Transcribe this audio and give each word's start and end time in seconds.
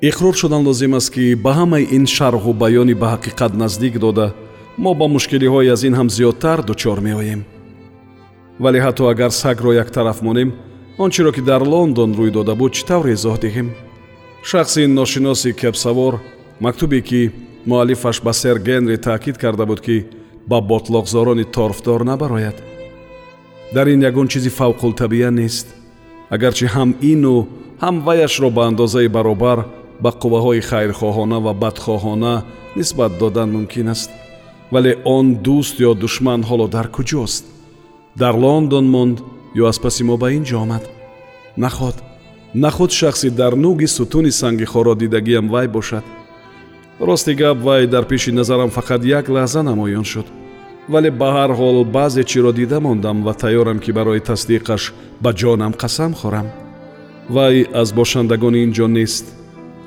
иқрор 0.00 0.34
шудан 0.34 0.64
лозим 0.64 0.94
аст 0.94 1.10
ки 1.10 1.34
ба 1.34 1.52
ҳамаи 1.52 1.88
ин 1.96 2.04
шарҳу 2.06 2.52
баёни 2.52 2.94
ба 2.94 3.06
ҳақиқат 3.14 3.52
наздик 3.56 3.98
дода 3.98 4.34
мо 4.78 4.94
ба 4.94 5.06
мушкилиҳои 5.08 5.72
аз 5.74 5.82
ин 5.84 5.94
ҳам 5.94 6.08
зиёдтар 6.16 6.62
дучор 6.62 7.00
меоем. 7.00 7.44
Вале 8.58 8.78
ҳатто 8.80 9.08
агар 9.08 9.30
сагро 9.30 9.72
яктараф 9.72 10.20
монем 10.22 10.52
он 10.98 11.10
чиро 11.10 11.32
ки 11.32 11.40
дар 11.40 11.62
лондон 11.62 12.10
рӯй 12.18 12.30
дода 12.30 12.54
буд 12.54 12.72
чӣ 12.72 12.84
тавр 12.86 13.06
эзоҳ 13.14 13.36
диҳем? 13.44 13.68
Шахси 14.42 14.86
ношиноси 14.86 15.52
кепсавор 15.60 16.14
мактубе 16.60 17.00
ки 17.00 17.32
муаллифаш 17.66 18.20
ба 18.22 18.32
сер 18.32 18.58
генри 18.58 18.96
таъкид 18.96 19.38
карда 19.38 19.64
буд 19.66 19.80
ки 19.80 20.06
ба 20.46 20.58
ботлоқзорони 20.60 21.44
торфдор 21.44 22.04
набарояд. 22.04 22.56
Дар 23.74 23.86
ин 23.86 24.02
ягон 24.02 24.28
чизи 24.28 24.50
фавқултабия 24.50 25.30
нест. 25.30 25.66
Агарчи 26.28 26.66
ҳам 26.66 26.90
ину 27.00 27.48
ҳам 27.80 27.96
вайашро 28.06 28.50
ба 28.50 28.62
андозаи 28.66 29.08
баробар 29.08 29.58
ба 30.02 30.10
қувваҳои 30.22 30.60
хайрхоҳона 30.68 31.38
ва 31.46 31.52
бадхоҳона 31.62 32.34
нисбат 32.76 33.12
додан 33.18 33.48
мумкин 33.56 33.88
аст. 33.94 34.10
Вале 34.72 34.92
он 35.04 35.26
дӯст 35.46 35.76
ё 35.88 35.90
душман 36.02 36.40
ҳоло 36.48 36.66
дар 36.76 36.86
куҷост? 36.96 37.44
Дар 38.22 38.34
лондон 38.44 38.86
монд 38.94 39.18
ё 39.60 39.64
аз 39.70 39.78
паси 39.84 40.02
мо 40.08 40.16
ба 40.22 40.28
ин 40.36 40.44
ҷо 40.48 40.56
омад? 40.64 40.84
Наход 41.56 41.96
нахуд 42.54 42.90
шахси 42.92 43.30
дар 43.30 43.52
нуги 43.64 43.86
сутуни 43.86 44.30
санги 44.30 44.64
хоро 44.72 44.94
дидагиам 44.94 45.46
вай 45.48 45.68
бошад? 45.68 46.04
Рости 47.00 47.34
гап 47.34 47.58
вай 47.66 47.86
дар 47.86 48.04
пеши 48.10 48.32
назарам 48.32 48.70
фақат 48.70 49.02
як 49.04 49.28
лаҳза 49.28 49.62
намоён 49.62 50.04
шуд. 50.04 50.26
Вале 50.88 51.10
ба 51.10 51.28
ҳар 51.36 51.50
ҳол 51.58 51.84
баъзе 51.84 52.24
чиро 52.24 52.52
дида 52.52 52.80
мондам 52.80 53.22
ва 53.26 53.32
тайёрам 53.42 53.78
ки 53.84 53.90
барои 53.92 54.20
тасдиқаш 54.20 54.82
ба 55.22 55.30
ҷонам 55.40 55.72
қасам 55.82 56.12
хӯрам. 56.20 56.46
Вай 57.28 57.66
аз 57.80 57.92
бошандагони 57.92 58.58
ин 58.64 58.72
ҷо 58.72 58.86
нест 58.86 59.26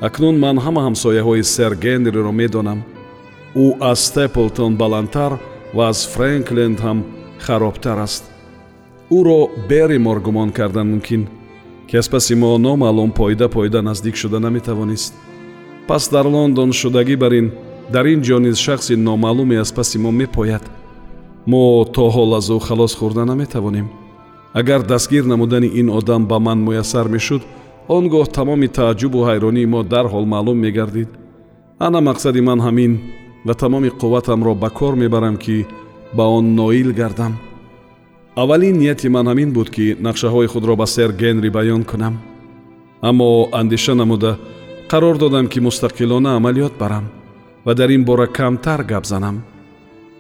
акнун 0.08 0.36
ман 0.40 0.58
ҳама 0.66 0.82
ҳамсояҳои 0.88 1.44
сер 1.56 1.72
генриро 1.86 2.32
медонам. 2.42 2.80
Ӯ 3.64 3.66
аз 3.92 4.00
степлтон 4.08 4.72
баландтар 4.82 5.32
ва 5.76 5.84
аз 5.92 6.00
фрэнкленд 6.14 6.80
ҳам 6.86 7.00
харобтар 7.46 7.98
аст. 8.08 8.24
Ӯро 9.18 9.40
берримор 9.70 10.20
гумон 10.26 10.50
кардан 10.58 10.88
мумкин 10.92 11.24
ки 11.88 11.98
аз 11.98 12.08
паси 12.10 12.36
мо 12.36 12.58
номаълум 12.58 13.12
пойда 13.12 13.48
пойда 13.56 13.82
наздик 13.82 14.16
шуда 14.16 14.40
наметавонист. 14.40 15.14
Пас 15.88 16.04
дар 16.14 16.26
лондон 16.26 16.72
шудагӣ 16.80 17.16
бар 17.24 17.32
ин 17.40 17.48
дар 17.94 18.06
ин 18.14 18.22
ҷо 18.28 18.38
низ 18.40 18.58
шахси 18.66 18.96
номаълуме 18.96 19.56
аз 19.64 19.72
паси 19.78 19.98
мо 20.04 20.12
мепояд. 20.12 20.64
Мо 21.48 21.86
то 21.96 22.06
ҳол 22.16 22.32
аз 22.38 22.48
ӯ 22.56 22.60
халос 22.68 22.94
хӯрда 23.00 23.24
наметавонем. 23.26 23.88
Агар 24.54 24.82
дастгир 24.84 25.26
намудани 25.26 25.68
ин 25.80 25.90
одам 25.90 26.26
ба 26.26 26.40
ман 26.40 26.60
муяссар 26.68 27.08
мешуд 27.08 27.42
он 27.96 28.04
гоҳ 28.14 28.26
тамоми 28.38 28.68
тааҷҷубу 28.78 29.20
ҳайронии 29.30 29.72
мо 29.74 29.82
дарҳол 29.94 30.26
маълум 30.34 30.58
мегардид. 30.66 31.10
Ана 31.86 32.00
мақсади 32.10 32.42
ман 32.50 32.60
ҳамин 32.68 32.94
ва 33.48 33.54
тамоми 33.62 33.90
қувватамро 34.02 34.54
ба 34.64 34.70
кор 34.80 34.94
мебарам 35.04 35.36
ки 35.44 35.58
ба 36.18 36.24
он 36.38 36.46
ноил 36.60 36.90
гардам. 37.00 37.34
Аввалин 38.42 38.76
нияти 38.78 39.08
ман 39.16 39.26
ҳамин 39.32 39.50
буд 39.58 39.70
ки 39.76 39.86
нақшаҳои 40.06 40.48
худро 40.54 40.74
ба 40.82 40.86
сер 40.96 41.10
генри 41.22 41.50
баён 41.58 41.84
кунам. 41.92 42.16
Аммо 43.10 43.30
андеша 43.60 43.94
намуда 43.96 44.32
қарор 44.92 45.18
додам 45.18 45.48
ки 45.48 45.60
мустақилона 45.60 46.30
амалиёт 46.38 46.74
барам 46.82 47.06
ва 47.66 47.74
дар 47.76 47.90
ин 47.90 48.04
бора 48.06 48.28
камтар 48.28 48.84
гап 48.84 49.06
занам. 49.06 49.44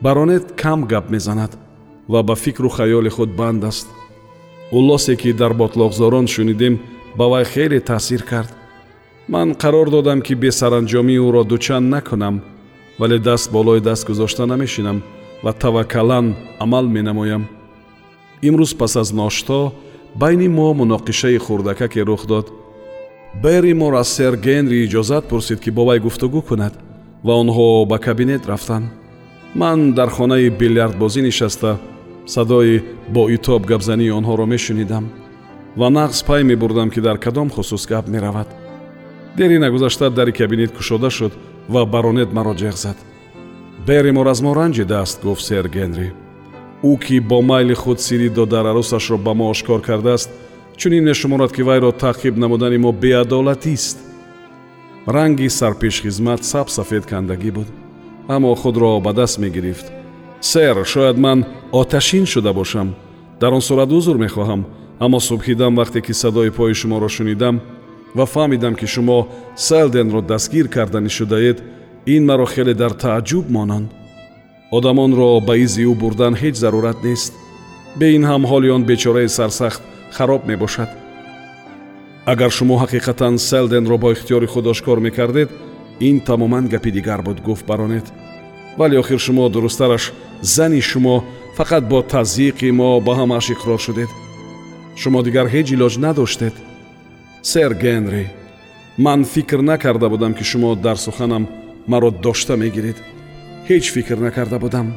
Баронет 0.01 0.45
кам 0.61 0.79
гап 0.91 1.09
мезанад 1.09 1.51
ва 2.07 2.23
ба 2.23 2.35
фикру 2.35 2.69
хаёли 2.69 3.09
худ 3.09 3.29
банд 3.39 3.63
аст. 3.63 3.87
Уллосе 4.71 5.15
ки 5.15 5.33
дар 5.33 5.53
ботлоқзорон 5.53 6.27
шунидем 6.27 6.79
ба 7.17 7.25
вай 7.29 7.45
хеле 7.45 7.79
таъсир 7.79 8.23
кард. 8.23 8.53
Ман 9.27 9.53
қарор 9.55 9.89
додам 9.89 10.21
ки 10.21 10.33
бесаранҷомии 10.35 11.19
ӯро 11.27 11.43
дучанд 11.43 11.89
накунам 11.89 12.41
вале 12.99 13.19
даст 13.19 13.51
болои 13.51 13.79
даст 13.79 14.07
гузошта 14.07 14.45
намешинам 14.45 15.03
ва 15.43 15.53
таваккалан 15.53 16.35
амал 16.59 16.85
менамоям. 16.87 17.47
Имрӯз 18.41 18.77
пас 18.77 18.95
аз 18.95 19.11
ношто 19.13 19.73
байни 20.15 20.47
мо 20.47 20.73
муноқишаи 20.73 21.37
хурдакаке 21.37 22.01
рух 22.05 22.25
дод. 22.25 22.51
Берримор 23.43 23.93
аз 23.93 24.07
сер 24.07 24.35
генри 24.35 24.85
иҷозат 24.85 25.25
пурсид 25.29 25.59
ки 25.59 25.71
бо 25.71 25.85
вай 25.85 25.99
гуфтугӯ 25.99 26.41
кунад 26.41 26.73
ва 27.23 27.33
онҳо 27.41 27.85
ба 27.85 27.97
кабинет 27.99 28.47
рафтанд 28.47 28.85
ман 29.55 29.93
дар 29.93 30.09
хонаи 30.09 30.49
билярдбозӣ 30.49 31.21
нишаста 31.21 31.77
садои 32.25 32.81
боитоб 33.15 33.65
гапзании 33.65 34.15
онҳоро 34.19 34.45
мешунидам 34.45 35.05
ва 35.79 35.87
нағз 35.87 36.25
пай 36.27 36.43
мебурдам 36.43 36.89
ки 36.91 36.99
дар 36.99 37.17
кадом 37.17 37.49
хусус 37.49 37.87
гап 37.87 38.07
меравад. 38.07 38.47
Дери 39.37 39.57
нагузашта 39.57 40.09
дари 40.09 40.31
кабинет 40.31 40.71
кушода 40.75 41.09
шуд 41.09 41.33
ва 41.69 41.85
баронет 41.85 42.33
маро 42.33 42.53
ҷеғ 42.53 42.75
зад. 42.75 42.97
Берримор 43.87 44.27
аз 44.27 44.41
мо 44.41 44.53
ранҷидааст 44.53 45.23
гуфт 45.23 45.45
сер 45.45 45.67
генри. 45.69 46.11
Ӯ 46.83 46.99
ки 46.99 47.19
бо 47.19 47.41
майли 47.41 47.73
худ 47.73 48.01
сири 48.01 48.29
додар 48.29 48.65
арӯсашро 48.65 49.17
ба 49.17 49.33
мо 49.33 49.49
ошкор 49.49 49.81
кардааст 49.81 50.29
чунин 50.75 51.03
мешуморад 51.03 51.51
ки 51.53 51.61
вайро 51.61 51.91
таъқиб 51.91 52.35
намудани 52.35 52.77
мо 52.77 52.91
беадолатист 52.91 53.97
ранги 55.07 55.49
сарпешхизмат 55.49 56.43
сабсафед 56.43 57.05
кандагӣ 57.05 57.51
буд 57.51 57.67
аммо 58.27 58.55
худро 58.55 58.99
ба 58.99 59.13
даст 59.13 59.39
мегирифт. 59.39 59.91
Сэр 60.41 60.85
шояд 60.85 61.17
ман 61.17 61.45
оташин 61.71 62.25
шуда 62.25 62.53
бошам. 62.53 62.95
Дар 63.39 63.53
он 63.53 63.61
сурат 63.61 63.91
узр 63.91 64.17
мехоҳам 64.17 64.65
аммо 65.03 65.19
субҳидам 65.29 65.73
вақте 65.79 65.99
ки 66.05 66.13
садои 66.21 66.51
пои 66.57 66.73
шуморо 66.81 67.09
шунидам 67.17 67.55
ва 68.17 68.25
фаҳмидам 68.33 68.73
ки 68.79 68.87
шумо 68.93 69.19
селденро 69.67 70.21
дастгир 70.21 70.67
карданӣ 70.75 71.09
шудаед 71.17 71.57
ин 72.15 72.23
маро 72.29 72.45
хеле 72.53 72.73
дар 72.81 72.93
тааҷҷуб 73.03 73.45
монанд. 73.55 73.89
Одамонро 74.77 75.29
ба 75.47 75.53
изи 75.65 75.83
ӯ 75.91 75.93
бурдан 76.01 76.33
ҳеҷ 76.41 76.55
зарурат 76.63 76.99
нест. 77.07 77.33
Бе 77.99 78.07
ин 78.17 78.23
ҳам 78.29 78.43
ҳоли 78.49 78.69
он 78.75 78.83
бечораи 78.89 79.29
сарсахт 79.37 79.81
хароб 80.15 80.41
мебошад. 80.49 80.89
Агар 82.31 82.51
шумо 82.57 82.75
ҳақиқатан 82.83 83.33
селденро 83.49 83.97
бо 83.97 84.09
ихтиёри 84.15 84.47
худ 84.53 84.65
ошкор 84.73 84.99
мекардед 85.07 85.49
ин 86.07 86.19
тамоман 86.27 86.65
гапи 86.73 86.91
дигар 86.91 87.21
буд 87.21 87.39
гуфт 87.47 87.65
баронет. 87.65 88.07
Вале 88.77 88.99
охир 88.99 89.19
шумо 89.19 89.49
дурусттараш 89.49 90.03
зани 90.41 90.81
шумо 90.81 91.15
фақат 91.57 91.83
бо 91.91 91.99
тазйиқи 92.13 92.69
мо 92.79 92.89
ба 93.05 93.13
ҳамааш 93.19 93.45
иқрор 93.55 93.79
шудед 93.85 94.09
шумо 95.01 95.19
дигар 95.27 95.47
ҳеҷ 95.53 95.67
илоҷ 95.75 95.95
надоштед? 96.05 96.55
Сэр 97.51 97.71
генри 97.83 98.25
ман 99.05 99.19
фикр 99.33 99.59
накарда 99.71 100.07
будам 100.13 100.33
ки 100.37 100.43
шумо 100.51 100.69
дар 100.85 100.97
суханам 101.05 101.43
маро 101.91 102.09
дошта 102.25 102.53
мегиред. 102.63 102.97
Ҳеҷ 103.69 103.85
фикр 103.95 104.17
накарда 104.25 104.57
будам? 104.65 104.87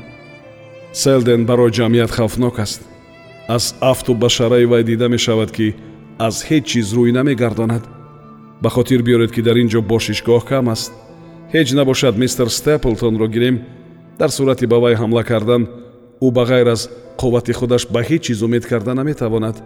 Селден 1.02 1.40
барои 1.48 1.74
ҷамъият 1.78 2.10
хавфнок 2.16 2.56
аст. 2.64 2.80
Аз 3.56 3.64
афту 3.92 4.12
башараи 4.14 4.66
вай 4.70 4.82
дида 4.88 5.08
мешавад 5.14 5.50
ки 5.56 5.66
аз 6.26 6.36
ҳеҷ 6.48 6.64
чиз 6.70 6.88
рӯй 6.96 7.10
намегардонад. 7.18 7.84
Ба 8.62 8.68
хотир 8.76 9.00
биёред 9.06 9.30
ки 9.34 9.42
дар 9.46 9.56
ин 9.62 9.68
ҷо 9.72 9.80
бошишгоҳ 9.92 10.42
кам 10.50 10.66
аст. 10.74 10.92
Ҳеҷ 11.54 11.68
набошад 11.78 12.14
мистер 12.22 12.48
степлтонро 12.58 13.26
гирем. 13.34 13.56
Дар 14.20 14.30
сурати 14.36 14.66
ба 14.72 14.78
вай 14.82 14.94
ҳамла 15.02 15.22
кардан 15.30 15.62
ӯ 16.26 16.28
ба 16.36 16.42
ғайр 16.50 16.68
аз 16.74 16.82
қуввати 17.20 17.52
худаш 17.58 17.82
ба 17.94 18.00
ҳеҷ 18.08 18.22
чиз 18.26 18.38
умед 18.46 18.64
карда 18.70 18.92
наметавонад 18.94 19.56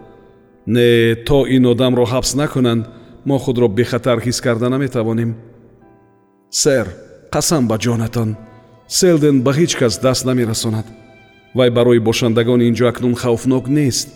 не 0.67 1.15
то 1.27 1.47
ин 1.47 1.67
одамро 1.67 2.05
ҳабс 2.05 2.35
накунанд 2.35 2.87
мо 3.25 3.39
худро 3.39 3.69
бехатар 3.69 4.19
ҳис 4.27 4.41
карда 4.41 4.69
наметавонем 4.69 5.37
сэр 6.51 6.87
қасам 7.35 7.67
ба 7.71 7.77
ҷонатон 7.79 8.31
селден 8.89 9.43
ба 9.43 9.53
ҳеҷ 9.53 9.73
кас 9.79 9.99
даст 9.99 10.25
намерасонад. 10.25 10.87
Вай 11.55 11.71
барои 11.71 11.99
бошандагони 11.99 12.69
ин 12.69 12.75
ҷо 12.75 12.87
акнун 12.89 13.15
хавфнок 13.15 13.69
нест. 13.69 14.09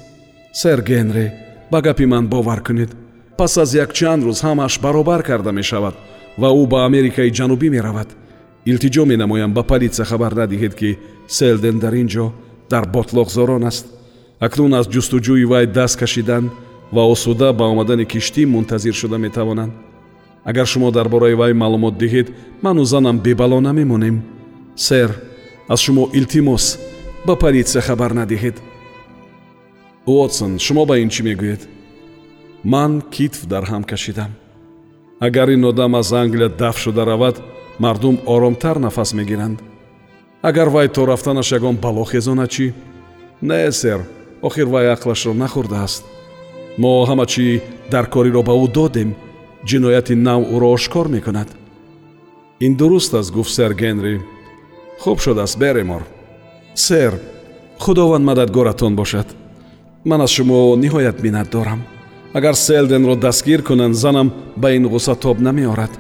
Сэр 0.52 0.80
генри 0.82 1.32
ба 1.70 1.80
гапи 1.82 2.06
ман 2.06 2.26
бовар 2.28 2.60
кунед. 2.62 2.90
Пас 3.38 3.58
аз 3.58 3.74
якчанд 3.74 4.24
рӯз 4.24 4.40
ҳамааш 4.46 4.80
баробар 4.80 5.22
карда 5.22 5.52
мешавад 5.52 5.94
ва 6.38 6.48
ӯ 6.60 6.66
ба 6.72 6.78
америкаи 6.88 7.30
ҷанубӣ 7.38 7.68
меравад. 7.70 8.08
Илтиҷо 8.70 9.04
менамоям 9.06 9.52
ба 9.54 9.62
политсия 9.62 10.04
хабар 10.04 10.32
надиҳед 10.34 10.74
ки 10.80 10.98
селден 11.28 11.78
дар 11.78 11.94
ин 11.94 12.08
ҷо 12.08 12.26
дар 12.70 12.84
ботлоқзорон 12.94 13.64
аст 13.70 13.86
акнун 14.40 14.72
аз 14.74 14.86
ҷустуҷӯи 14.94 15.44
вай 15.52 15.66
даст 15.66 15.96
кашидан 16.00 16.44
ва 16.92 17.02
осуда 17.12 17.52
ба 17.52 17.64
омадани 17.72 18.04
киштӣ 18.12 18.46
мунтазир 18.46 18.94
шуда 18.94 19.18
метавонанд. 19.18 19.72
Агар 20.44 20.66
шумо 20.66 20.90
дар 20.90 21.08
бораи 21.08 21.34
вай 21.34 21.52
маълумот 21.52 21.94
диҳед 22.02 22.28
ману 22.62 22.84
занам 22.84 23.18
бебало 23.18 23.60
намемонем. 23.60 24.22
Сэр 24.76 25.10
аз 25.68 25.80
шумо 25.80 26.08
илтимос 26.18 26.78
ба 27.26 27.36
политсия 27.36 27.82
хабар 27.82 28.12
надиҳед. 28.20 28.56
Уотсон 30.06 30.58
шумо 30.58 30.86
ба 30.86 30.98
ин 30.98 31.08
чӣ 31.14 31.22
мегӯед 31.22 31.62
ман 32.64 32.92
китф 33.14 33.40
дар 33.46 33.64
ҳам 33.70 33.82
кашидам. 33.90 34.30
Агар 35.20 35.48
ин 35.48 35.64
одам 35.64 35.94
аз 35.94 36.12
англия 36.12 36.48
даф 36.48 36.76
шуда 36.78 37.04
равад 37.06 37.36
мардум 37.78 38.16
оромтар 38.26 38.76
нафас 38.76 39.12
мегиранд. 39.12 39.58
Агар 40.42 40.68
вай 40.68 40.88
то 40.88 41.06
рафтанаш 41.06 41.52
ягон 41.52 41.76
бало 41.76 42.04
хезона 42.04 42.46
чӣ? 42.48 42.72
Не 43.42 43.72
сэр 43.72 44.00
охир 44.42 44.66
вай 44.72 44.86
ақлашро 44.94 45.32
нахӯрдааст 45.42 46.02
мо 46.78 46.90
ҳама 47.08 47.26
чӣ 47.32 47.46
дар 47.92 48.06
кориро 48.14 48.42
ба 48.48 48.54
ӯ 48.64 48.66
додем 48.76 49.10
ҷинояти 49.68 50.14
нав 50.26 50.40
ӯро 50.54 50.68
ошкор 50.76 51.06
мекунад. 51.08 51.48
Ин 52.60 52.72
дуруст 52.76 53.14
аст 53.14 53.32
гуфт 53.32 53.52
сэр 53.56 53.72
генри. 53.74 54.20
Хуб 55.02 55.18
шудааст 55.24 55.58
беремор 55.58 56.02
сэр 56.74 57.12
худованд 57.78 58.24
мададгоратон 58.24 58.96
бошад. 58.96 59.28
Ман 60.04 60.20
аз 60.20 60.30
шумо 60.30 60.76
ниҳоят 60.76 61.22
миннат 61.22 61.50
дорам. 61.50 61.80
Агар 62.32 62.54
селденро 62.54 63.16
дастгир 63.16 63.62
кунанд 63.62 63.94
занам 63.94 64.32
ба 64.56 64.68
ин 64.76 64.86
ғусса 64.86 65.14
тоб 65.14 65.40
намеорад. 65.40 65.90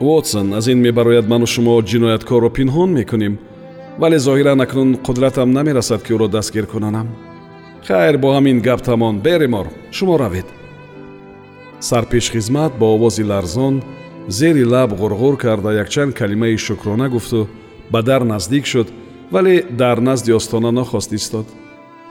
Вотсон 0.00 0.54
аз 0.54 0.66
ин 0.66 0.78
мебарояд 0.80 1.28
ману 1.28 1.46
шумо 1.46 1.82
ҷинояткорро 1.82 2.50
пинҳон 2.50 2.90
мекунем 2.92 3.38
вале 3.98 4.18
зоҳиран 4.18 4.60
акнун 4.60 4.96
қудратам 5.06 5.52
намерасад 5.52 6.02
ки 6.02 6.12
ӯро 6.12 6.28
дастгир 6.28 6.66
кунонам 6.66 7.08
хайр 7.86 8.16
бо 8.18 8.28
ҳамин 8.36 8.60
гап 8.60 8.80
тамон 8.82 9.20
беремор 9.20 9.66
шумо 9.90 10.18
равед. 10.18 10.46
Сарпешхизмат 11.80 12.72
бо 12.78 12.86
овози 12.94 13.24
ларзон 13.24 13.82
зери 14.28 14.64
лаб 14.64 14.90
ғурғур 15.00 15.36
карда 15.36 15.70
якчанд 15.82 16.14
калимаи 16.14 16.56
шукрона 16.56 17.08
гуфту 17.08 17.48
ба 17.90 18.02
дар 18.02 18.22
наздик 18.24 18.66
шуд 18.66 18.88
вале 19.30 19.64
дар 19.70 20.00
назди 20.00 20.32
остона 20.32 20.70
нохост 20.70 21.12
истод. 21.12 21.46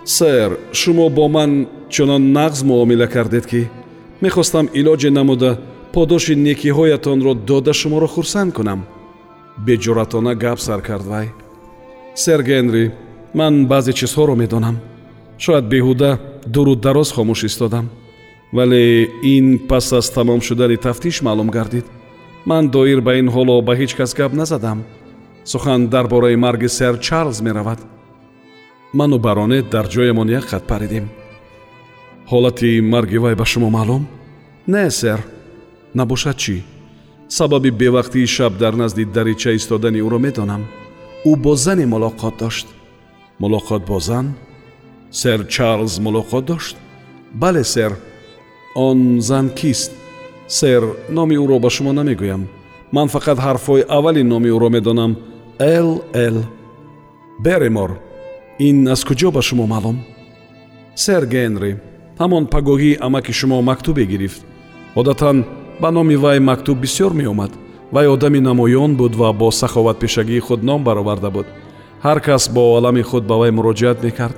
Сэр 0.06 0.60
шумо 0.74 1.10
бо 1.10 1.28
ман 1.28 1.68
чунон 1.90 2.34
нағз 2.34 2.64
муомила 2.64 3.08
кардед 3.08 3.46
ки 3.46 3.70
мехостам 4.22 4.70
илоҷе 4.74 5.10
намуда 5.10 5.60
подоши 5.94 6.36
некиҳоятонро 6.36 7.34
дода 7.34 7.74
шуморо 7.74 8.08
хурсанд 8.08 8.54
кунам. 8.54 8.86
Беҷуратона 9.58 10.36
гап 10.36 10.60
сар 10.60 10.82
кард 10.82 11.06
вай 11.06 11.28
сэр 12.16 12.44
генри 12.44 12.92
ман 13.34 13.68
баъзе 13.68 13.94
чизҳоро 13.94 14.36
медонам. 14.36 14.78
Шояд 15.38 15.66
беҳуда 15.66 16.20
дуруд 16.46 16.80
дароз 16.82 17.12
хомӯш 17.12 17.44
истодам. 17.44 17.90
Вале 18.54 19.10
ин 19.24 19.68
пас 19.70 19.94
аз 19.94 20.10
тамом 20.10 20.42
шудани 20.42 20.78
тафтиш 20.78 21.22
маълум 21.22 21.50
гардид. 21.50 21.86
Ман 22.46 22.70
доир 22.70 23.02
ба 23.02 23.16
ин 23.20 23.28
ҳоло 23.30 23.62
ба 23.62 23.74
ҳеҷ 23.76 23.96
кас 23.96 24.14
гап 24.14 24.34
назадам. 24.34 24.84
Сухан 25.46 25.88
дар 25.88 26.08
бораи 26.08 26.36
марги 26.36 26.68
сэр 26.68 27.00
чарлз 27.00 27.42
меравад. 27.42 27.80
Ману 28.94 29.18
баронет 29.18 29.70
дар 29.70 29.86
ҷоямон 29.88 30.30
як 30.30 30.46
хат 30.46 30.64
паридем. 30.68 31.10
Ҳолати 32.32 32.82
марги 32.82 33.18
вай 33.18 33.36
ба 33.36 33.46
шумо 33.46 33.70
маълум? 33.70 34.08
Не 34.68 34.92
сэр. 34.92 35.20
Набошад 35.96 36.38
чӣ? 36.38 36.62
Сабаби 37.30 37.72
бевақтии 37.72 38.26
шаб 38.26 38.58
дар 38.58 38.74
назди 38.74 39.06
дарича 39.06 39.52
истодани 39.56 40.00
ӯро 40.02 40.20
медонам 40.20 40.64
ӯ 41.30 41.36
бо 41.36 41.56
зане 41.56 41.86
мулоқот 41.86 42.36
дошт. 42.40 42.68
Мулоқот 43.40 43.86
бо 43.86 44.00
зан? 44.00 44.34
Сэр 45.12 45.48
чарлз 45.48 46.00
мулоқот 46.00 46.46
дошт? 46.46 46.76
Бале 47.34 47.64
сэр. 47.64 47.94
Он 48.76 49.22
зан 49.22 49.50
кист? 49.50 49.92
Сэр 50.48 50.84
номи 51.10 51.36
ӯро 51.36 51.60
ба 51.60 51.70
шумо 51.70 51.92
намегӯям. 51.94 52.48
Ман 52.92 53.08
фақат 53.08 53.38
ҳарфҳои 53.46 53.88
аввали 53.90 54.24
номи 54.24 54.50
ӯро 54.56 54.70
медонам. 54.70 55.18
Л 55.60 55.90
л. 56.14 56.38
Беремор 57.40 57.92
ин 58.60 58.88
аз 58.88 59.02
куҷо 59.04 59.32
ба 59.32 59.42
шумо 59.42 59.66
маълум? 59.68 59.98
Сэр 60.96 61.26
генри 61.26 61.72
ҳамон 62.20 62.46
пагоҳии 62.54 63.00
амаки 63.06 63.34
шумо 63.40 63.62
мактубе 63.62 64.06
гирифт. 64.06 64.42
Одатан 64.96 65.46
ба 65.82 65.92
номи 65.92 66.16
вай 66.16 66.40
мактуб 66.40 66.78
бисьёр 66.80 67.14
меомад 67.14 67.52
вай 67.92 68.08
одами 68.08 68.40
намоён 68.40 68.96
буд 68.96 69.16
ва 69.16 69.34
бо 69.34 69.52
саховатпешагии 69.52 70.40
худ 70.40 70.64
ном 70.64 70.84
бароварда 70.84 71.30
буд. 71.30 71.46
Ҳар 72.04 72.20
кас 72.22 72.50
бо 72.50 72.78
олами 72.78 73.02
худ 73.02 73.24
ба 73.26 73.36
вай 73.38 73.52
муроҷиат 73.52 74.04
мекард. 74.04 74.36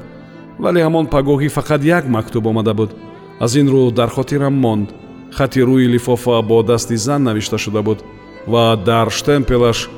Вале 0.60 0.82
ҳамон 0.84 1.08
пагоҳӣ 1.08 1.50
фақат 1.58 1.82
як 1.84 2.08
мактуб 2.08 2.48
омада 2.48 2.74
буд. 2.74 2.92
Аз 3.40 3.56
ин 3.56 3.68
рӯ 3.74 3.92
дар 3.92 4.10
хотирам 4.10 4.54
монд. 4.54 4.90
Хати 5.32 5.60
рӯи 5.60 5.88
лифофа 5.94 6.42
бо 6.42 6.64
дасти 6.64 6.96
зан 6.98 7.24
навишта 7.24 7.58
шуда 7.58 7.82
буд 7.82 8.00
ва 8.48 8.76
дар 8.86 9.10
штемпелаш 9.10 9.90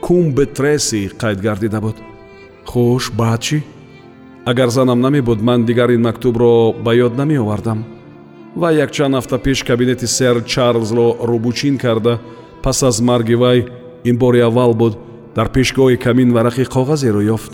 кумбе 0.00 0.46
треси 0.46 1.10
қайд 1.20 1.40
гардида 1.40 1.80
буд. 1.80 1.96
Хуш 2.64 3.10
баъд 3.10 3.40
чӣ? 3.40 3.62
Агар 4.46 4.68
занам 4.68 5.00
намебуд 5.00 5.40
ман 5.42 5.64
дигар 5.64 5.90
ин 5.90 6.02
мактубро 6.02 6.72
ба 6.84 6.94
ёд 6.94 7.16
намеовардам. 7.16 7.84
Вай 8.56 8.76
якчанд 8.76 9.14
ҳафта 9.14 9.38
пеш 9.38 9.62
кабинети 9.64 10.06
сэр 10.06 10.44
чарлзро 10.44 11.16
рӯбучин 11.22 11.78
карда 11.78 12.20
пас 12.64 12.82
аз 12.82 13.00
марги 13.00 13.34
вай 13.34 13.66
ин 14.04 14.16
бори 14.16 14.40
аввал 14.40 14.74
буд 14.74 14.94
дар 15.36 15.48
пешгоҳи 15.52 15.98
камин 15.98 16.32
варақи 16.32 16.64
коғазеро 16.64 17.20
ёфт. 17.36 17.52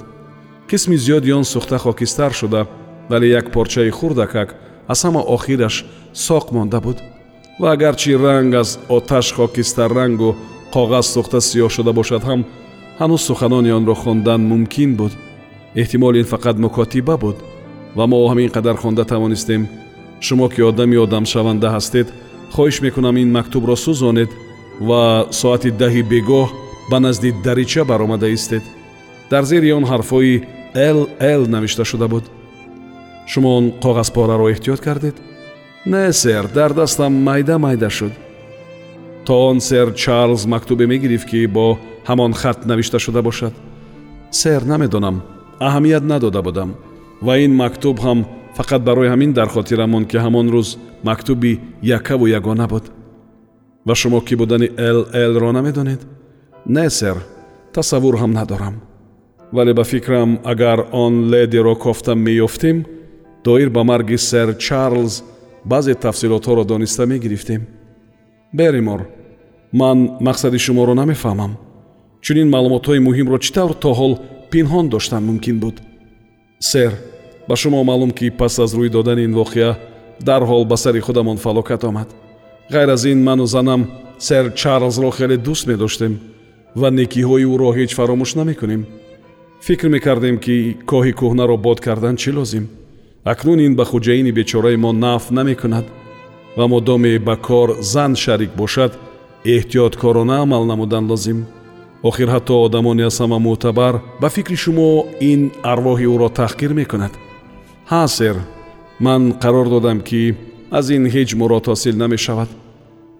Қисми 0.70 0.96
зиёди 0.96 1.32
он 1.32 1.44
сӯхта 1.44 1.78
хокистар 1.78 2.32
шуда 2.32 2.66
вале 3.08 3.28
як 3.28 3.50
порчаи 3.52 3.90
хурдакак 3.90 4.54
аз 4.86 5.04
ҳама 5.04 5.20
охираш 5.34 5.84
соқ 6.14 6.52
монда 6.52 6.80
буд. 6.80 6.98
Ва 7.60 7.72
агарчи 7.72 8.14
ранг 8.14 8.54
аз 8.54 8.78
оташ 8.88 9.32
хокистаррангу 9.34 10.36
коғаз 10.74 11.06
сӯхта 11.14 11.38
сиёҳ 11.40 11.70
шуда 11.76 11.92
бошад 11.92 12.22
ҳам 12.22 12.44
ҳанӯз 13.00 13.20
суханони 13.28 13.72
онро 13.72 13.94
хондан 13.94 14.40
мумкин 14.50 14.94
буд. 14.96 15.12
Эҳтимол 15.74 16.14
ин 16.20 16.26
фақат 16.32 16.56
мукотиба 16.58 17.16
буд. 17.16 17.36
Ва 17.96 18.06
мо 18.06 18.28
ҳамин 18.30 18.50
қадар 18.56 18.76
хонда 18.76 19.04
тавонистем. 19.04 19.68
Шумо 20.20 20.48
ки 20.48 20.60
одами 20.60 20.96
одамшаванда 21.04 21.68
ҳастед 21.76 22.06
хоҳиш 22.54 22.76
мекунам 22.80 23.16
ин 23.16 23.28
мактубро 23.32 23.76
сӯзонед 23.76 24.30
ва 24.88 25.26
соати 25.30 25.70
даҳи 25.70 26.02
бегоҳ 26.12 26.48
ба 26.90 26.98
назди 27.00 27.30
дарича 27.44 27.84
баромада 27.84 28.28
истед. 28.28 28.62
Дар 29.30 29.44
зери 29.44 29.72
он 29.72 29.84
ҳарфҳои 29.84 30.42
л 30.74 31.00
л 31.40 31.42
навишта 31.54 31.84
шуда 31.84 32.08
буд? 32.08 32.24
Шумо 33.26 33.56
он 33.58 33.64
коғазпораро 33.82 34.46
эҳтиёт 34.52 34.80
кардед? 34.80 35.16
Не 35.86 36.12
сэр 36.12 36.48
дар 36.48 36.72
дастам 36.74 37.12
майда 37.12 37.58
майда 37.58 37.90
шуд. 37.90 38.12
То 39.26 39.48
он 39.50 39.60
сэр 39.60 39.94
чарлз 39.94 40.46
мактубе 40.46 40.86
мегирифт 40.86 41.26
ки 41.30 41.46
бо 41.46 41.78
ҳамон 42.08 42.32
хат 42.32 42.66
навишта 42.66 42.98
шуда 42.98 43.22
бошад. 43.22 43.54
Сэр 44.30 44.64
намедонам 44.64 45.22
аҳамият 45.60 46.04
надода 46.04 46.42
будам 46.42 46.74
ва 47.22 47.38
ин 47.38 47.52
мактуб 47.54 47.96
ҳам 48.00 48.26
фақат 48.58 48.82
барои 48.88 49.08
ҳамин 49.08 49.32
дар 49.32 49.48
хотирам 49.48 49.90
монд 49.90 50.08
ки 50.10 50.16
ҳамон 50.16 50.46
рӯз 50.54 50.68
мактуби 51.04 51.60
якаву 51.82 52.26
ягона 52.26 52.66
буд 52.66 52.84
ва 53.86 53.94
шумо 53.94 54.20
кӣ 54.20 54.36
будани 54.36 54.68
ллро 55.32 55.52
намедонед? 55.52 56.00
Не 56.66 56.90
сэр 56.90 57.16
тасаввур 57.72 58.16
ҳам 58.16 58.32
надорам. 58.32 58.74
Вале 59.52 59.74
ба 59.74 59.84
фикрам 59.84 60.40
агар 60.44 60.86
он 60.92 61.30
ледиро 61.30 61.74
кофта 61.74 62.14
меёфтем 62.14 62.86
доир 63.44 63.70
ба 63.70 63.84
марги 63.84 64.16
сэр 64.16 64.56
чарлз 64.58 65.22
баъзе 65.64 65.94
тафсилотҳоро 65.94 66.64
дониста 66.64 67.06
мегирифтем. 67.06 67.62
Беримор 68.52 69.00
ман 69.72 69.98
мақсади 70.20 70.58
шуморо 70.58 70.94
намефаҳмам. 70.94 71.52
Чунин 72.20 72.48
маълумотҳои 72.50 73.00
муҳимро 73.06 73.38
чӣ 73.38 73.52
тавр 73.52 73.72
то 73.82 73.90
ҳол 73.92 74.12
пинҳон 74.50 74.88
доштан 74.88 75.22
мумкин 75.24 75.58
буд? 75.60 75.76
Сэр 76.60 76.92
ба 77.48 77.56
шумо 77.56 77.84
маълум 77.84 78.10
ки 78.10 78.30
пас 78.30 78.58
аз 78.58 78.74
рӯй 78.74 78.90
додани 78.90 79.22
ин 79.24 79.34
воқеа 79.34 79.76
дарҳол 80.20 80.64
ба 80.64 80.76
сари 80.76 81.00
худамон 81.00 81.36
фалокат 81.36 81.84
омад 81.84 82.08
ғайр 82.70 82.92
аз 82.92 83.04
ин 83.04 83.24
ману 83.26 83.46
занам 83.46 83.86
сэр 84.18 84.52
чарлзро 84.54 85.10
хеле 85.10 85.36
дӯст 85.36 85.66
медоштем 85.66 86.20
ва 86.80 86.88
некиҳои 86.90 87.44
ӯро 87.54 87.70
ҳеҷ 87.78 87.90
фаромӯш 87.98 88.30
намекунем. 88.40 88.86
Фикр 89.66 89.88
мекардем 89.88 90.36
ки 90.44 90.76
коҳи 90.90 91.12
кӯҳнаро 91.20 91.56
бод 91.56 91.78
кардан 91.80 92.16
чӣ 92.16 92.30
лозим? 92.36 92.64
Акнун 93.24 93.58
ин 93.66 93.74
ба 93.74 93.84
хуҷаини 93.90 94.32
бечораи 94.38 94.76
мо 94.76 94.92
наф 94.92 95.30
намекунад 95.30 95.86
ва 96.56 96.66
модоме 96.68 97.18
ба 97.18 97.36
кор 97.36 97.68
зан 97.92 98.12
шарик 98.22 98.52
бошад 98.60 98.92
эҳтиёткорона 99.44 100.36
амал 100.42 100.64
намудан 100.64 101.04
лозим. 101.10 101.46
Охир 102.08 102.28
ҳатто 102.34 102.54
одамони 102.66 103.02
аз 103.02 103.16
ҳама 103.20 103.38
мӯътабар 103.46 103.94
ба 104.20 104.28
фикри 104.34 104.56
шумо 104.64 104.88
ин 105.30 105.40
арвоҳи 105.72 106.06
ӯро 106.14 106.28
таҳқир 106.40 106.72
мекунад. 106.80 107.12
Ҳа 107.90 108.06
сэр 108.16 108.36
ман 109.00 109.22
қарор 109.42 109.66
додам 109.74 109.98
ки 110.08 110.22
аз 110.78 110.86
ин 110.96 111.04
ҳеҷ 111.14 111.30
мурод 111.40 111.64
ҳосил 111.70 111.96
намешавад 112.04 112.59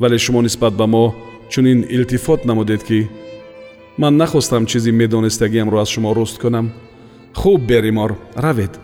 вале 0.01 0.19
шумо 0.19 0.43
нисбат 0.43 0.75
ба 0.75 0.87
мо 0.87 1.15
чунин 1.51 1.85
илтифот 1.91 2.45
намудед 2.45 2.83
ки 2.85 3.09
ман 3.99 4.17
нахостам 4.17 4.67
чизи 4.67 4.93
медонистагиамро 4.93 5.79
аз 5.81 5.89
шумо 5.89 6.15
руст 6.15 6.39
кунам 6.39 6.73
хуб 7.35 7.61
беримор 7.61 8.15
равед. 8.37 8.81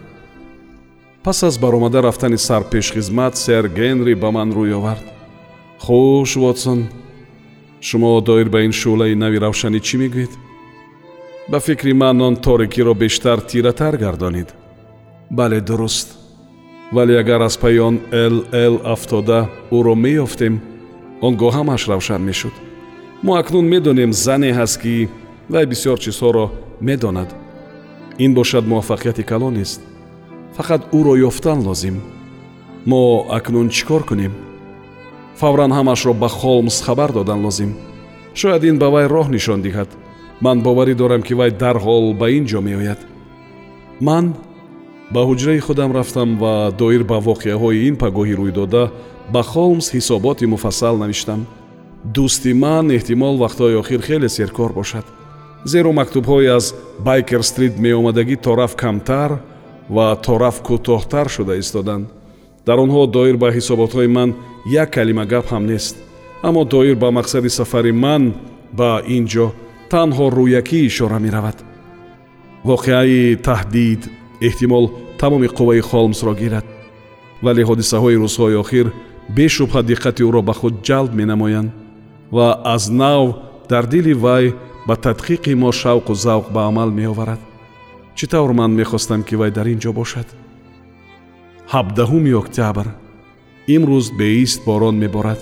Пас 1.24 1.42
аз 1.42 1.58
баромада 1.58 2.02
рафтани 2.02 2.38
сарпешхизмат 2.38 3.36
сэр 3.36 3.68
генри 3.68 4.14
ба 4.14 4.30
ман 4.30 4.52
рӯй 4.52 4.74
овард. 4.76 5.04
Хуш 5.78 6.36
вотсон. 6.36 6.88
Шумо 7.80 8.20
доир 8.20 8.48
ба 8.48 8.62
ин 8.62 8.72
шӯълаи 8.72 9.14
нави 9.14 9.38
равшанӣ 9.38 9.80
чӣ 9.80 9.96
мегӯед? 9.98 10.32
Ба 11.50 11.60
фикри 11.60 11.92
ман 11.92 12.20
он 12.20 12.36
торикиро 12.36 12.94
бештар 12.94 13.40
тиратар 13.40 13.96
гардонид. 13.96 14.54
Бале 15.30 15.60
дуруст. 15.60 16.08
Вале 16.92 17.18
агар 17.18 17.40
аз 17.40 17.56
пайи 17.56 17.78
он 17.78 18.00
ll 18.12 18.80
афтода 18.84 19.48
ӯро 19.70 19.94
меёфтем 19.94 20.60
он 21.20 21.36
гоҳ 21.36 21.52
ҳамаш 21.58 21.88
равшан 21.88 22.22
мешуд. 22.22 22.52
Мо 23.22 23.36
акнун 23.36 23.66
медонем 23.74 24.12
зане 24.12 24.50
ҳаст 24.52 24.80
ки 24.82 25.08
вай 25.48 25.66
бисёр 25.66 25.98
чизҳоро 25.98 26.50
медонад. 26.80 27.34
Ин 28.18 28.34
бошад 28.34 28.64
муваффақияти 28.66 29.22
калон 29.30 29.54
нест. 29.54 29.80
Фақат 30.56 30.82
ӯро 30.98 31.14
ёфтан 31.28 31.58
лозим. 31.66 31.96
Мо 32.86 33.26
акнун 33.38 33.68
чӣ 33.68 33.84
кор 33.88 34.02
кунем? 34.04 34.32
Фавран 35.40 35.72
ҳамашро 35.72 36.12
ба 36.14 36.28
холмс 36.28 36.80
хабар 36.86 37.12
додан 37.12 37.40
лозим. 37.44 37.74
Шояд 38.34 38.64
ин 38.64 38.78
ба 38.78 38.88
вай 38.94 39.06
роҳ 39.06 39.28
нишон 39.30 39.60
диҳад. 39.62 39.88
Ман 40.40 40.62
боварӣ 40.62 40.94
дорам 40.94 41.22
ки 41.22 41.34
вай 41.34 41.50
дарҳол 41.50 42.14
ба 42.20 42.26
ин 42.30 42.44
ҷо 42.50 42.60
меояд. 42.60 43.00
Ман 44.00 44.34
ба 45.12 45.20
ҳуҷраи 45.28 45.60
худам 45.60 45.92
рафтам 45.92 46.38
ва 46.38 46.70
доир 46.78 47.02
ба 47.04 47.18
воқеаҳои 47.28 47.88
ин 47.88 47.96
пагоҳӣ 47.96 48.34
рӯйдода 48.40 48.84
ба 49.32 49.42
холмс 49.42 49.86
ҳисоботи 49.94 50.46
муфассал 50.46 50.96
навиштам. 51.02 51.40
Дӯсти 52.14 52.52
ман 52.54 52.86
эҳтимол 52.96 53.36
вақтҳои 53.44 53.78
охир 53.82 54.00
хеле 54.08 54.28
серкор 54.28 54.72
бошад. 54.72 55.04
Зеро 55.64 55.90
мактубҳое 55.92 56.48
аз 56.58 56.74
байкер 57.06 57.42
стрит 57.42 57.74
меомадагӣ 57.78 58.36
то 58.44 58.54
раф 58.56 58.72
камтар 58.76 59.30
ва 59.88 60.06
то 60.24 60.38
раф 60.38 60.56
кӯтоҳтар 60.66 61.26
шуда 61.28 61.54
истоданд 61.62 62.06
дар 62.66 62.78
онҳо 62.84 63.02
доир 63.16 63.36
ба 63.42 63.48
ҳисоботҳои 63.56 64.08
ман 64.16 64.30
як 64.82 64.90
калима 64.96 65.24
гап 65.32 65.46
ҳам 65.52 65.64
нест. 65.72 65.96
Аммо 66.42 66.64
доир 66.64 66.96
ба 67.02 67.08
мақсади 67.18 67.48
сафари 67.58 67.92
ман 67.92 68.22
ба 68.78 68.90
ин 69.16 69.24
ҷо 69.32 69.46
танҳо 69.92 70.26
рӯякӣ 70.38 70.78
ишора 70.90 71.18
меравад. 71.26 71.58
Воқеаи 72.70 73.36
таҳдид 73.48 74.02
эҳтимол 74.48 74.84
тамоми 75.20 75.48
қувваи 75.56 75.80
холмсро 75.90 76.32
гирад. 76.42 76.66
Вале 77.44 77.62
ҳодисаҳои 77.68 78.20
рӯзҳои 78.24 78.56
охир 78.62 78.86
бешубҳа 79.34 79.82
диққати 79.82 80.22
ӯро 80.28 80.42
ба 80.42 80.54
худ 80.60 80.74
ҷалб 80.86 81.12
менамоянд 81.20 81.70
ва 82.30 82.60
аз 82.64 82.90
нав 82.90 83.24
дар 83.68 83.84
дили 83.86 84.14
вай 84.14 84.54
ба 84.86 84.94
тадқиқи 84.94 85.54
мо 85.54 85.70
шавқу 85.72 86.12
завқ 86.14 86.46
ба 86.54 86.60
амал 86.66 86.90
меоварад. 86.90 87.40
Чӣ 88.16 88.26
тавр 88.26 88.52
ман 88.52 88.70
мехостам 88.74 89.22
ки 89.22 89.34
вай 89.36 89.50
дар 89.50 89.66
ин 89.66 89.78
ҷо 89.78 89.92
бошад? 89.92 90.26
Ҳабдаҳуми 91.72 92.32
октябр 92.42 92.86
имрӯз 93.74 94.06
беист 94.18 94.64
борон 94.64 94.96
меборад. 95.02 95.40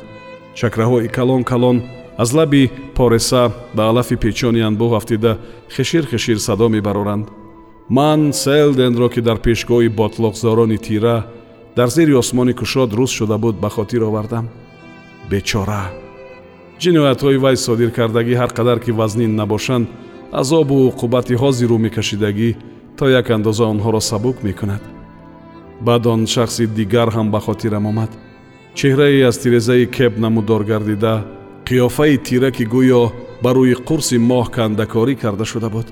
Чакраҳои 0.59 1.09
калон 1.09 1.43
калон 1.45 1.83
аз 2.17 2.33
лаби 2.33 2.71
пореса 2.97 3.53
ба 3.75 3.83
алафи 3.91 4.17
печони 4.17 4.61
анбӯҳ 4.69 4.93
афтида 4.97 5.33
хешир 5.75 6.05
хешир 6.07 6.39
садо 6.39 6.69
мебароранд. 6.69 7.27
Ман 7.89 8.33
селденро 8.33 9.09
ки 9.09 9.21
дар 9.21 9.39
пешгоҳи 9.47 9.89
ботлоқзорони 10.01 10.79
тира 10.79 11.27
дар 11.77 11.89
зери 11.89 12.15
осмони 12.15 12.53
кушод 12.53 12.93
рӯз 12.93 13.11
шуда 13.11 13.39
буд 13.39 13.57
ба 13.57 13.69
хотир 13.69 14.03
овардам. 14.03 14.49
Бечора. 15.31 15.91
Ҷиноятҳои 16.81 17.39
вай 17.45 17.57
содиркардагӣ 17.57 18.35
ҳар 18.41 18.51
қадар 18.59 18.79
ки 18.85 18.91
вазнин 18.91 19.33
набошанд 19.37 19.87
азобу 20.41 20.77
уқубати 20.91 21.35
ҳозиру 21.43 21.79
мекашидагӣ 21.79 22.51
то 22.99 23.05
як 23.09 23.31
андоза 23.31 23.65
онҳоро 23.73 24.01
сабук 24.01 24.37
мекунад. 24.43 24.83
Баъд 25.87 26.07
он 26.07 26.27
шахси 26.27 26.67
дигар 26.67 27.09
ҳам 27.17 27.31
ба 27.31 27.41
хотирам 27.47 27.87
омад. 27.87 28.11
Чеҳрае 28.79 29.27
аз 29.29 29.39
тирезаи 29.39 29.87
кеп 29.97 30.19
намудор 30.19 30.63
гардида 30.71 31.15
қиёфаи 31.67 32.19
тира 32.27 32.51
ки 32.57 32.65
гӯё 32.75 33.03
ба 33.43 33.51
рӯи 33.57 33.75
қурси 33.89 34.17
моҳ 34.31 34.47
кандакорӣ 34.57 35.15
карда 35.23 35.45
шуда 35.45 35.69
буд. 35.75 35.89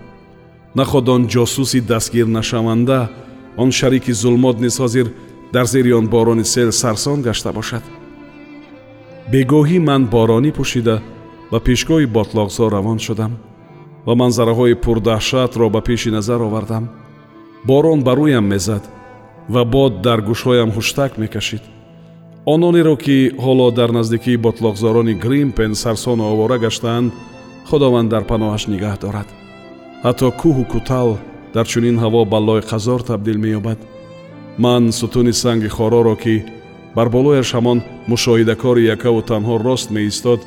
Наход 0.75 1.09
он 1.09 1.23
ҷосуси 1.33 1.81
дастгирнашаванда 1.81 3.11
он 3.57 3.71
шарики 3.79 4.13
зулмот 4.13 4.57
низ 4.65 4.75
ҳозир 4.83 5.07
дар 5.53 5.67
зери 5.67 5.93
он 5.93 6.09
борони 6.09 6.45
сел 6.45 6.73
сарсон 6.73 7.23
гашта 7.23 7.53
бошад. 7.53 7.83
Бегоҳӣ 9.33 9.79
ман 9.79 10.03
боронӣ 10.15 10.51
пӯшида 10.59 10.97
ба 11.51 11.59
пешгоҳи 11.67 12.13
ботлоқзо 12.17 12.65
равон 12.71 12.99
шудам 13.07 13.33
ва 14.07 14.15
манзараҳои 14.21 14.81
пурдаҳшатро 14.85 15.67
ба 15.75 15.81
пеши 15.89 16.11
назар 16.11 16.41
овардам. 16.49 16.85
Борон 17.69 18.01
ба 18.07 18.13
рӯям 18.19 18.47
мезад 18.53 18.85
ва 19.55 19.63
бод 19.65 19.93
дар 20.07 20.21
гӯшҳоям 20.29 20.71
хуштак 20.73 21.13
мекашид. 21.23 21.63
Ононеро 22.53 22.97
ки 23.05 23.19
ҳоло 23.45 23.69
дар 23.79 23.91
наздикии 23.99 24.43
ботлоқзорони 24.47 25.15
гримпен 25.25 25.73
сарсону 25.75 26.25
овора 26.33 26.59
гаштаанд 26.65 27.13
худованд 27.69 28.09
дар 28.15 28.25
паноҳаш 28.31 28.63
нигаҳ 28.73 28.97
дорад. 29.05 29.29
Ҳатто 30.05 30.29
кӯҳу 30.41 30.65
кӯтал 30.73 31.11
дар 31.55 31.67
чунин 31.73 31.97
ҳаво 32.03 32.21
ба 32.33 32.39
лойқазор 32.49 33.01
табдил 33.11 33.39
меёбад 33.45 33.79
ман 34.59 34.93
сутуни 34.93 35.33
санги 35.33 35.69
хороро 35.69 36.17
ки 36.17 36.45
бар 36.95 37.09
болояш 37.09 37.55
ҳамон 37.55 37.79
мушоҳидакори 38.11 38.89
якаву 38.95 39.21
танҳо 39.31 39.55
рост 39.69 39.91
меистод 39.91 40.41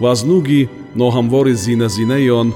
ва 0.00 0.10
аз 0.14 0.20
нӯги 0.30 0.68
ноҳамвори 1.00 1.54
зиназинаи 1.64 2.30
он 2.30 2.48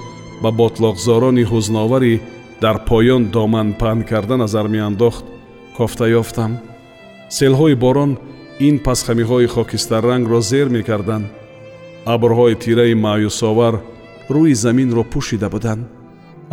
ба 0.42 0.50
ботлоқзорони 0.60 1.44
ҳузновари 1.52 2.20
дар 2.62 2.76
поён 2.88 3.22
доман 3.36 3.68
паҳн 3.80 4.00
карда 4.10 4.36
назар 4.36 4.66
меандохт 4.74 5.24
кофта 5.76 6.06
ёфтам. 6.20 6.52
Селҳои 7.38 7.74
борон 7.84 8.12
ин 8.68 8.76
пасхамиҳои 8.86 9.46
хокистаррангро 9.54 10.40
зер 10.50 10.68
мекарданд. 10.76 11.26
Абрҳои 12.14 12.54
тираи 12.62 12.94
маъюсовар 12.94 13.74
рӯи 14.34 14.54
заминро 14.64 15.02
пӯшида 15.12 15.48
буданд. 15.54 15.82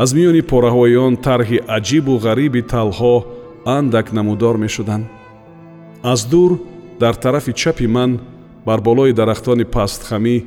Аз 0.03 0.09
миёни 0.17 0.41
пораҳои 0.51 0.95
он 1.07 1.13
тарҳи 1.27 1.57
аҷибу 1.77 2.13
ғариби 2.25 2.61
талҳо 2.73 3.15
андак 3.65 4.13
намудор 4.13 4.57
мешуданд. 4.57 5.05
Аз 6.03 6.25
дур 6.25 6.59
дар 6.99 7.13
тарафи 7.15 7.53
чапи 7.53 7.87
ман 7.87 8.19
бар 8.65 8.81
болои 8.81 9.13
дарахтони 9.13 9.65
пастхамӣ 9.65 10.43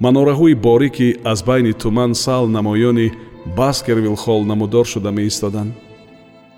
манораҳои 0.00 0.54
борики 0.54 1.16
аз 1.24 1.42
байни 1.44 1.72
туман 1.72 2.14
сал 2.14 2.48
намоёни 2.48 3.12
баскервилхол 3.56 4.44
намудор 4.44 4.86
шуда 4.86 5.10
меистоданд. 5.10 5.72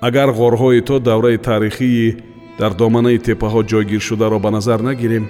Агар 0.01 0.29
ғорҳои 0.41 0.85
то 0.85 0.99
давраи 0.99 1.39
таърихии 1.39 2.17
дар 2.59 2.73
доманаи 2.75 3.19
теппаҳо 3.19 3.61
ҷойгиршударо 3.71 4.39
ба 4.45 4.51
назар 4.51 4.81
нагирем 4.89 5.25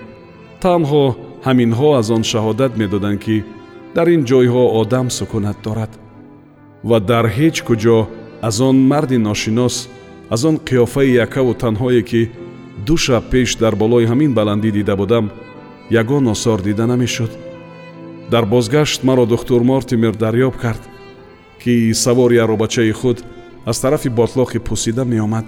танҳо 0.62 1.04
ҳаминҳо 1.46 1.88
аз 2.00 2.10
он 2.16 2.22
шаҳодат 2.30 2.72
медоданд 2.82 3.18
ки 3.24 3.36
дар 3.96 4.06
ин 4.14 4.22
ҷойҳо 4.30 4.64
одам 4.80 5.06
сукунат 5.18 5.56
дорад 5.66 5.92
ва 6.88 6.98
дар 7.10 7.26
ҳеҷ 7.36 7.56
куҷо 7.68 7.98
аз 8.48 8.56
он 8.68 8.76
марди 8.90 9.18
ношинос 9.28 9.74
аз 10.32 10.44
он 10.44 10.56
қиёфаи 10.56 11.12
якаву 11.26 11.52
танҳое 11.54 12.02
ки 12.02 12.30
ду 12.86 12.96
шаб 12.96 13.24
пеш 13.30 13.56
дар 13.56 13.74
болои 13.76 14.06
ҳамин 14.06 14.32
баландӣ 14.34 14.70
дида 14.72 14.96
будам 14.96 15.30
ягон 15.90 16.26
осор 16.28 16.62
дида 16.62 16.86
намешуд. 16.86 17.30
Дар 18.30 18.44
бозгашт 18.46 19.04
маро 19.04 19.26
духтур 19.26 19.62
мортимер 19.62 20.14
дарёб 20.16 20.54
кард 20.56 20.82
ки 21.62 21.92
савори 21.92 22.36
аробачаи 22.38 22.92
худ 22.92 23.18
аз 23.66 23.80
тарафи 23.80 24.08
ботлоқи 24.08 24.58
пӯсида 24.58 25.04
меомад. 25.04 25.46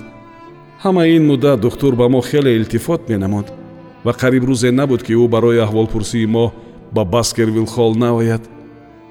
Ҳама 0.82 1.08
ин 1.16 1.26
муддат 1.26 1.60
духтур 1.60 1.94
ба 1.96 2.08
мо 2.08 2.20
хеле 2.20 2.56
илтифот 2.56 3.08
менамуд 3.08 3.46
ва 4.04 4.12
қариб 4.12 4.44
рӯзе 4.44 4.70
набуд 4.70 5.02
ки 5.02 5.12
ӯ 5.14 5.28
барои 5.28 5.64
аҳволпурсии 5.66 6.26
мо 6.26 6.52
ба 6.92 7.04
баскервилхол 7.04 7.94
наояд. 7.94 8.42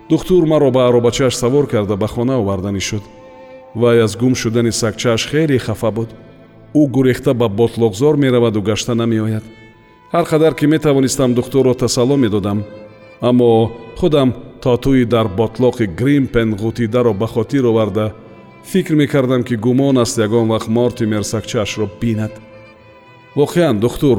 Духтур 0.09 0.45
маро 0.45 0.69
ба 0.71 0.87
аробачааш 0.87 1.35
савор 1.35 1.65
карда 1.67 1.95
ба 1.95 2.07
хона 2.07 2.37
оварданӣ 2.37 2.79
шуд 2.79 3.03
вай 3.75 4.01
аз 4.01 4.15
гум 4.17 4.35
шудани 4.35 4.71
сагчааш 4.71 5.27
хеле 5.29 5.59
хафа 5.59 5.91
буд. 5.91 6.09
Ӯ 6.75 6.87
гурехта 6.87 7.33
ба 7.33 7.47
ботлоқзор 7.59 8.17
мераваду 8.17 8.61
гашта 8.61 8.95
намеояд 8.95 9.43
ҳар 10.13 10.25
қадар 10.31 10.53
ки 10.55 10.65
метавонистам 10.65 11.33
духтурро 11.33 11.73
тасалло 11.73 12.17
медодам 12.17 12.63
аммо 13.21 13.71
худам 13.97 14.33
татӯи 14.61 15.05
дар 15.05 15.27
ботлоқи 15.39 15.85
гримпен 15.99 16.55
ғутидаро 16.55 17.13
ба 17.13 17.27
хотир 17.27 17.65
оварда 17.65 18.13
фикр 18.71 18.93
мекардам 18.95 19.43
ки 19.43 19.55
гумон 19.55 19.97
аст 19.97 20.17
ягон 20.17 20.47
вақт 20.49 20.69
мортимер 20.69 21.23
сагчаашро 21.23 21.89
бинад. 22.01 22.31
Воқеан 23.35 23.79
духтур 23.79 24.17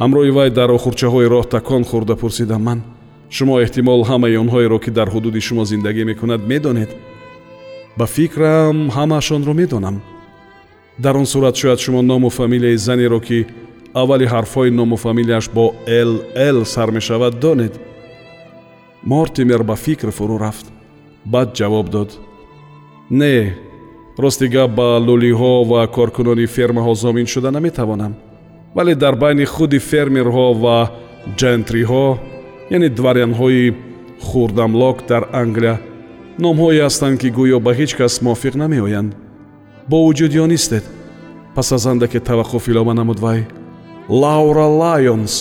ҳамроҳи 0.00 0.30
вай 0.30 0.50
дар 0.50 0.70
охурчаҳои 0.70 1.28
роҳ 1.34 1.48
такон 1.48 1.82
хӯрда 1.84 2.16
пурсидам. 2.16 2.62
Ман 2.62 2.82
шумо 3.30 3.54
эҳтимол 3.64 4.02
ҳамаи 4.10 4.36
онҳоеро 4.42 4.78
ки 4.84 4.90
дар 4.90 5.08
ҳудуди 5.14 5.40
шумо 5.40 5.64
зиндагӣ 5.64 6.04
мекунад 6.04 6.40
медонед 6.52 6.90
ба 7.98 8.06
фикрам 8.06 8.90
ҳамаашонро 8.96 9.52
медонам. 9.60 9.96
Дар 10.98 11.16
он 11.16 11.26
сурат 11.26 11.56
шояд 11.56 11.80
шумо 11.80 12.02
ному 12.02 12.28
фамилияи 12.30 12.76
занеро 12.76 13.20
ки 13.20 13.46
аввали 13.94 14.26
ҳарфҳои 14.34 14.70
ному 14.70 14.96
фамилияш 14.96 15.48
бо 15.56 15.74
ll 15.86 16.64
сар 16.64 16.90
мешавад 16.90 17.34
донед. 17.40 17.74
Мортимер 19.04 19.62
ба 19.62 19.76
фикр 19.76 20.10
фурӯ 20.18 20.36
рафт. 20.44 20.66
Баъд 21.24 21.48
ҷавоб 21.58 21.86
дод. 21.94 22.10
Не 23.10 23.56
рости 24.18 24.46
гап 24.54 24.70
ба 24.78 24.88
лӯлиҳо 25.06 25.52
ва 25.70 25.86
коркунони 25.96 26.46
фермаҳо 26.46 26.94
зомин 26.94 27.26
шуда 27.26 27.50
наметавонам. 27.50 28.14
Вале 28.74 28.94
дар 28.94 29.14
байни 29.16 29.44
худи 29.44 29.78
фермерҳо 29.90 30.46
ва 30.64 30.78
ҷентриҳо 31.40 32.06
яъне 32.70 32.88
дворянҳои 32.98 33.74
хурдамлок 34.26 34.96
дар 35.10 35.22
англия 35.32 35.80
номҳое 36.44 36.82
ҳастанд 36.86 37.16
ки 37.20 37.28
гӯё 37.38 37.58
ба 37.66 37.72
ҳеҷ 37.78 37.90
кас 37.98 38.14
мувофиқ 38.24 38.54
намеоянд. 38.62 39.12
Бо 39.90 39.96
вуҷуд 40.06 40.32
ёнистед 40.44 40.84
пас 41.54 41.72
аз 41.76 41.86
андаке 41.86 42.20
таваққуф 42.28 42.64
илова 42.70 42.94
намуд 42.94 43.18
вай? 43.26 43.40
Лаура 44.08 44.66
лайонс. 44.82 45.34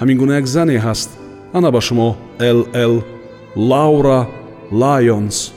Ҳамин 0.00 0.16
гуна 0.20 0.34
як 0.40 0.46
зане 0.46 0.76
ҳаст. 0.86 1.10
Ана 1.52 1.70
ба 1.70 1.80
шумо. 1.80 2.16
Лл 2.40 2.96
лаура 3.70 4.20
лайонс. 4.82 5.52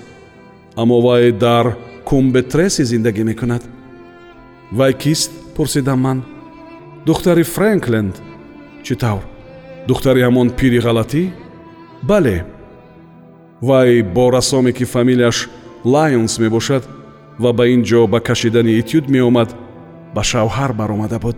Аммо 0.81 0.97
вай 1.05 1.31
дар 1.31 1.65
кумбетреси 2.09 2.83
зиндагӣ 2.91 3.23
мекунад? 3.23 3.63
Вай 4.71 4.93
кист? 4.93 5.31
Пурсидам 5.55 5.99
ман. 6.05 6.19
Духтари 7.05 7.43
фрэнкленд 7.43 8.15
чӣ 8.85 8.93
тавр? 8.95 9.23
Духтари 9.87 10.21
ҳамон 10.27 10.47
пири 10.57 10.79
ғалатӣ? 10.85 11.23
Бале 12.09 12.37
вай 13.67 14.01
бо 14.01 14.31
расоме 14.31 14.71
ки 14.71 14.83
фамилияш 14.83 15.49
лайонс 15.85 16.39
мебошад 16.39 16.83
ва 17.39 17.53
ба 17.53 17.63
ин 17.67 17.81
ҷо 17.83 18.07
ба 18.07 18.19
кашидани 18.19 18.79
этюд 18.79 19.05
меомад 19.09 19.49
ба 20.15 20.21
шавҳар 20.23 20.73
баромада 20.73 21.19
буд 21.19 21.37